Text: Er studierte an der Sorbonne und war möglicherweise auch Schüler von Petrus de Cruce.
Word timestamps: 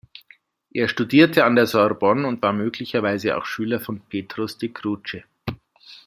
Er 0.71 0.87
studierte 0.87 1.45
an 1.45 1.55
der 1.55 1.67
Sorbonne 1.67 2.25
und 2.27 2.41
war 2.41 2.53
möglicherweise 2.53 3.37
auch 3.37 3.45
Schüler 3.45 3.79
von 3.79 3.99
Petrus 3.99 4.57
de 4.57 4.69
Cruce. 4.69 5.17